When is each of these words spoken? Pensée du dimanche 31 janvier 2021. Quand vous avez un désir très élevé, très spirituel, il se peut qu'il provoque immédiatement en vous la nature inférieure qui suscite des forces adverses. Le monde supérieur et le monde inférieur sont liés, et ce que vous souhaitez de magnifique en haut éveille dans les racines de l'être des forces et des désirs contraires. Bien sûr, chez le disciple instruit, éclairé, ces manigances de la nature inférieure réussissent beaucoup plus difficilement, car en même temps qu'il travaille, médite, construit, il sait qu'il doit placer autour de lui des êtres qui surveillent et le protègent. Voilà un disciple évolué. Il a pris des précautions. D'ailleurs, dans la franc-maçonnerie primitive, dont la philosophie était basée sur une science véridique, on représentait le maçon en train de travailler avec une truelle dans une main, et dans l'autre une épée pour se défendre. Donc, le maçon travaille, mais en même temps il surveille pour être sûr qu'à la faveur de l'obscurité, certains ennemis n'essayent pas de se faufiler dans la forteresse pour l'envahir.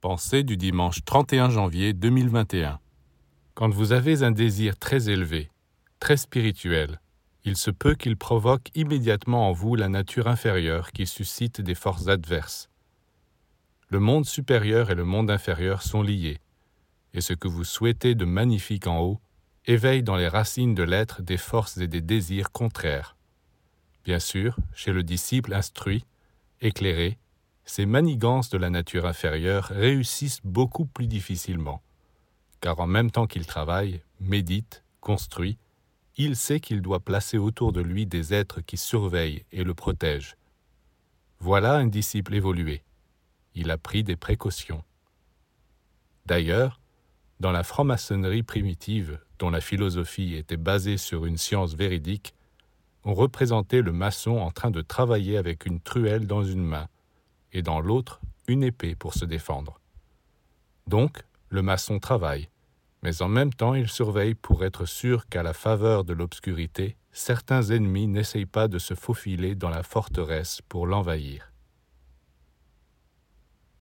Pensée 0.00 0.44
du 0.44 0.56
dimanche 0.56 1.04
31 1.04 1.50
janvier 1.50 1.92
2021. 1.92 2.78
Quand 3.54 3.68
vous 3.68 3.90
avez 3.90 4.22
un 4.22 4.30
désir 4.30 4.78
très 4.78 5.08
élevé, 5.08 5.50
très 5.98 6.16
spirituel, 6.16 7.00
il 7.42 7.56
se 7.56 7.72
peut 7.72 7.96
qu'il 7.96 8.16
provoque 8.16 8.70
immédiatement 8.76 9.48
en 9.48 9.52
vous 9.52 9.74
la 9.74 9.88
nature 9.88 10.28
inférieure 10.28 10.92
qui 10.92 11.04
suscite 11.04 11.60
des 11.60 11.74
forces 11.74 12.06
adverses. 12.06 12.70
Le 13.88 13.98
monde 13.98 14.24
supérieur 14.24 14.92
et 14.92 14.94
le 14.94 15.04
monde 15.04 15.32
inférieur 15.32 15.82
sont 15.82 16.02
liés, 16.02 16.38
et 17.12 17.20
ce 17.20 17.32
que 17.32 17.48
vous 17.48 17.64
souhaitez 17.64 18.14
de 18.14 18.24
magnifique 18.24 18.86
en 18.86 19.00
haut 19.00 19.20
éveille 19.66 20.04
dans 20.04 20.16
les 20.16 20.28
racines 20.28 20.76
de 20.76 20.84
l'être 20.84 21.22
des 21.22 21.38
forces 21.38 21.76
et 21.76 21.88
des 21.88 22.02
désirs 22.02 22.52
contraires. 22.52 23.16
Bien 24.04 24.20
sûr, 24.20 24.58
chez 24.74 24.92
le 24.92 25.02
disciple 25.02 25.52
instruit, 25.52 26.04
éclairé, 26.60 27.18
ces 27.68 27.84
manigances 27.84 28.48
de 28.48 28.56
la 28.56 28.70
nature 28.70 29.04
inférieure 29.04 29.64
réussissent 29.64 30.40
beaucoup 30.42 30.86
plus 30.86 31.06
difficilement, 31.06 31.82
car 32.62 32.80
en 32.80 32.86
même 32.86 33.10
temps 33.10 33.26
qu'il 33.26 33.44
travaille, 33.44 34.00
médite, 34.20 34.84
construit, 35.02 35.58
il 36.16 36.34
sait 36.34 36.60
qu'il 36.60 36.80
doit 36.80 37.00
placer 37.00 37.36
autour 37.36 37.74
de 37.74 37.82
lui 37.82 38.06
des 38.06 38.32
êtres 38.32 38.62
qui 38.62 38.78
surveillent 38.78 39.44
et 39.52 39.64
le 39.64 39.74
protègent. 39.74 40.38
Voilà 41.40 41.74
un 41.74 41.86
disciple 41.86 42.34
évolué. 42.34 42.82
Il 43.54 43.70
a 43.70 43.76
pris 43.76 44.02
des 44.02 44.16
précautions. 44.16 44.82
D'ailleurs, 46.24 46.80
dans 47.38 47.52
la 47.52 47.64
franc-maçonnerie 47.64 48.44
primitive, 48.44 49.20
dont 49.38 49.50
la 49.50 49.60
philosophie 49.60 50.36
était 50.36 50.56
basée 50.56 50.96
sur 50.96 51.26
une 51.26 51.36
science 51.36 51.74
véridique, 51.74 52.34
on 53.04 53.12
représentait 53.12 53.82
le 53.82 53.92
maçon 53.92 54.38
en 54.38 54.50
train 54.52 54.70
de 54.70 54.80
travailler 54.80 55.36
avec 55.36 55.66
une 55.66 55.80
truelle 55.80 56.26
dans 56.26 56.42
une 56.42 56.64
main, 56.64 56.88
et 57.52 57.62
dans 57.62 57.80
l'autre 57.80 58.20
une 58.46 58.62
épée 58.62 58.94
pour 58.94 59.14
se 59.14 59.24
défendre. 59.24 59.80
Donc, 60.86 61.22
le 61.50 61.62
maçon 61.62 61.98
travaille, 61.98 62.48
mais 63.02 63.22
en 63.22 63.28
même 63.28 63.52
temps 63.52 63.74
il 63.74 63.88
surveille 63.88 64.34
pour 64.34 64.64
être 64.64 64.86
sûr 64.86 65.26
qu'à 65.28 65.42
la 65.42 65.52
faveur 65.52 66.04
de 66.04 66.12
l'obscurité, 66.12 66.96
certains 67.12 67.62
ennemis 67.62 68.06
n'essayent 68.06 68.46
pas 68.46 68.68
de 68.68 68.78
se 68.78 68.94
faufiler 68.94 69.54
dans 69.54 69.70
la 69.70 69.82
forteresse 69.82 70.60
pour 70.68 70.86
l'envahir. 70.86 71.52